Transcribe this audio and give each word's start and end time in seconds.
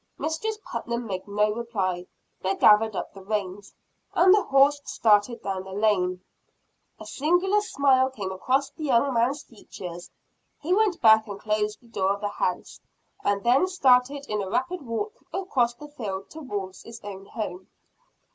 Mistress 0.17 0.57
Putnam 0.65 1.05
made 1.05 1.27
no 1.27 1.51
reply; 1.53 2.07
but 2.41 2.59
gathered 2.59 2.95
up 2.95 3.13
the 3.13 3.21
reins, 3.21 3.75
and 4.15 4.33
the 4.33 4.41
horse 4.41 4.81
started 4.83 5.43
down 5.43 5.63
the 5.63 5.73
lane. 5.73 6.23
A 6.99 7.05
singular 7.05 7.61
smile 7.61 8.09
came 8.09 8.31
across 8.31 8.71
the 8.71 8.85
young 8.85 9.13
man's 9.13 9.43
features. 9.43 10.09
He 10.59 10.73
went 10.73 10.99
back 11.01 11.27
and 11.27 11.39
closed 11.39 11.81
the 11.83 11.87
door 11.87 12.13
of 12.15 12.21
the 12.21 12.29
house, 12.29 12.79
and 13.23 13.43
then 13.43 13.67
started 13.67 14.25
in 14.27 14.41
a 14.41 14.49
rapid 14.49 14.81
walk 14.81 15.23
across 15.31 15.75
the 15.75 15.87
field 15.89 16.31
towards 16.31 16.81
his 16.81 16.99
own 17.03 17.27
home. 17.27 17.67